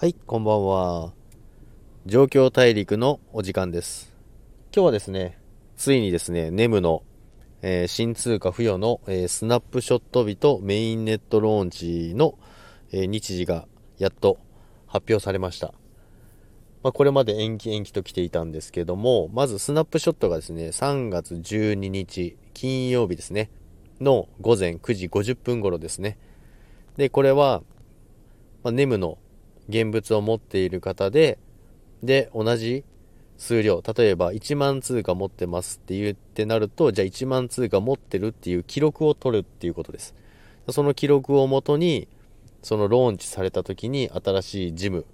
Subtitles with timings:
[0.00, 1.12] はい、こんばんは。
[2.06, 4.14] 状況大陸のお時間です。
[4.72, 5.40] 今日はですね、
[5.76, 7.02] ついにですね、ネムの、
[7.62, 12.38] えー新通貨付与の、えースナップショット日とメインネットローンチの、
[12.92, 13.66] えー日時が
[13.98, 14.38] やっと
[14.86, 15.74] 発表されました。
[16.84, 23.50] まあ、これまで延期延期と来ていたんですけども、まずスナップショットがですね、3月12日、金曜日ですね、
[24.00, 26.18] の午前9時50分頃ですね。
[26.96, 27.64] で、これは、
[28.62, 29.18] まあ、ネムの
[29.68, 31.38] 現物を持っている方で、
[32.02, 32.84] で、同じ
[33.36, 40.14] 数量、例えば1万通貨持ってますって言ってなると、じゃあ1万通貨持ってるっていう記録を取るっていうことです。
[40.70, 42.08] その記録をもとに、
[42.62, 45.06] そのローンチされた時に新しいジム、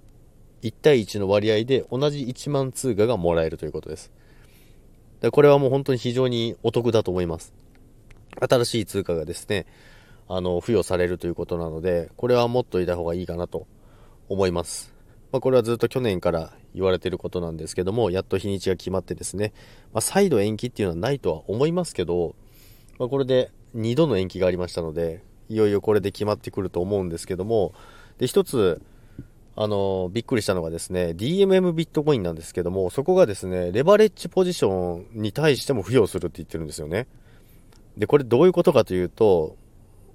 [0.63, 4.11] 1対1の割合で同じ1万通貨がもらえるということです。
[5.31, 7.53] これはもう本当に非常にお得だと思います。
[8.49, 9.65] 新しい通貨がですね、
[10.27, 13.67] あの、付与されるということなので、これは持っといた方がいいかなと
[14.29, 14.93] 思います。
[15.31, 19.53] まあ、これはずっと去年から言われてることなんですけども、やっと日にちが決まってですね、
[19.93, 22.35] まあ、再度延期っていうのはないとは思いますけど、
[22.99, 27.73] まあ、これで2度の延期がありましたので、いよいよこれで決まってくると思うんですけども、
[28.17, 28.81] で、一つ、
[29.57, 37.07] あのびっくりしたのがですね、DMM ビットコインなんですけども、そこがですね、レバレッジポジションに対しても付与するって言ってるんですよね。
[37.97, 39.55] で、これどういうことかというと、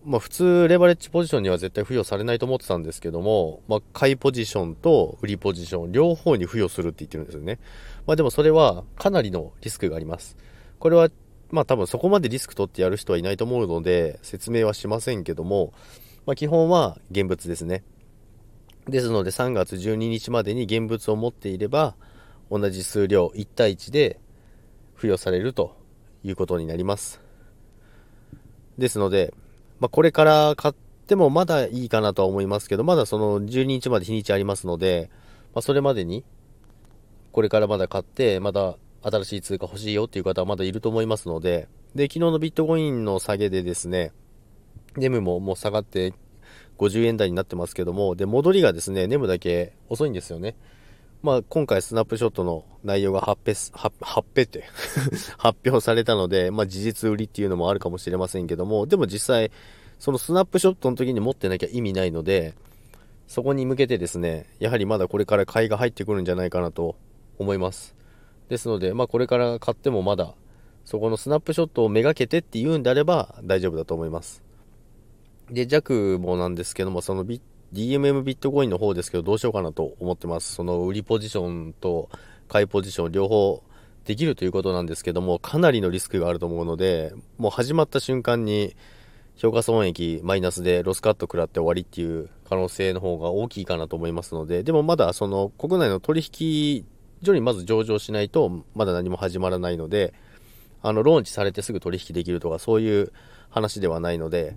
[0.05, 7.59] まあ普通レバレッジポジションには絶対付与されないと思ってたんですけども、まあ買いポジションと売りポジション両方に付与するって言ってるんですよね。
[8.07, 10.37] まあでもそれはかなりのリスクがあります。
[10.79, 11.11] これは
[11.51, 15.75] まあ多分そこまでリスク取ってやる人はいないと思うので説明はしませんけども、
[16.25, 17.83] まあ基本は現物ですね。
[18.89, 21.95] ですので3月12日までに現物を持っていれば
[22.51, 24.19] 同じ数量1対1で
[24.97, 25.77] 付与されると
[26.25, 27.21] いうことになります。
[28.79, 29.35] ですので、
[29.81, 30.75] まあ、これから買っ
[31.07, 35.11] てもまだいいかなとは思いますけど、まだその12日まで日にちありますので、
[35.55, 36.25] まあ、それまでに、
[37.33, 44.13] これからまだ買って、まだ新しい通貨欲しいよっていう方はまだいると思いますので、で、昨日のビットコインの下げでですね、
[44.97, 46.13] ネムももう下がって
[46.79, 50.57] 50円台になってますけども、で、戻りがですね、ネムだけ遅いんですよね。
[51.23, 54.65] まあ、今回スナップショットの内容が発表、発発表って
[55.37, 59.51] 発表されたので、まあ、事実売りっていうのもあるかもしれませんけども、でも実際、
[59.99, 62.55] そのスナップショットの時に持ってなきゃ意味ないので、
[63.29, 66.97] そこに向けてですね、やはりまだこれから買いが入ってくるんじゃないかなと
[67.39, 67.95] 思います。
[68.49, 70.35] ですので、まあ、これから買ってもまだ、
[70.87, 74.43] そこのスナップショットをめがけてって言うんであれば大丈夫だと思います。
[75.51, 77.41] で、弱もなんですけども、そのビッ
[77.73, 80.55] DMM ビットコインの方ですけど、どうしようかなと思ってます。
[80.55, 82.09] その売りポジションと
[82.49, 83.63] 買いポジション両方
[84.05, 88.75] できるということなんですけども、かなりのリスクがあると思うので、もう始まった瞬間に
[89.37, 96.85] 評価損益マイナスでロスカット食らって終わりっていう可能性の方が大きいかなと思いますので、でもまだその国内の取引
[97.23, 100.13] 所にまず上場しないとまだ何も始まらないので、
[100.83, 103.13] あの、ローンチされてすぐ取引できるとかそういう
[103.51, 104.57] 話ではないので、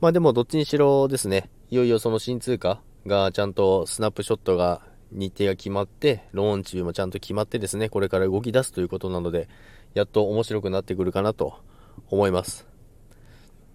[0.00, 4.82] まあでもどっちにしろですね、いよいよその新通貨がちゃんとスナップショットが
[5.12, 9.48] 日程が決まって、ローンチもちゃんと決まってですね、これから動き出すということなので、
[9.94, 11.54] やっと面白くなってくるかなと
[12.08, 12.66] 思います。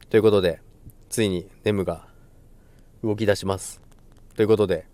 [0.09, 0.59] ということで、
[1.07, 2.05] ついにネムが
[3.01, 3.81] 動き出します。
[4.35, 4.87] ということで、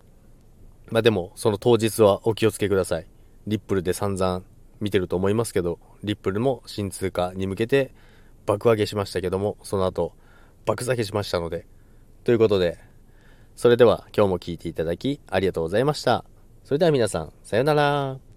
[0.91, 3.07] まあでもその当日はお気をつけください。
[3.47, 4.44] リップルで散々
[4.79, 7.95] 見てると思いますけど、リップルも新通貨に向けて
[8.45, 10.13] 爆上げしましたけども、その後
[10.68, 11.66] 爆下げしましたので、
[12.23, 12.91] ということで、
[13.56, 16.25] それでは今日も聞いていただきありがとうございました。
[16.63, 18.31] それでは皆さん、さようなら。